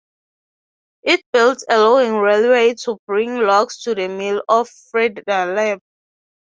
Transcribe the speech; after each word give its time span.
It 1.03 1.21
built 1.31 1.63
a 1.69 1.77
logging 1.77 2.15
railroad 2.15 2.79
to 2.85 2.97
bring 3.05 3.35
logs 3.35 3.83
to 3.83 3.93
the 3.93 4.07
mill 4.07 4.39
at 4.49 4.67
Fredalba. 4.89 5.79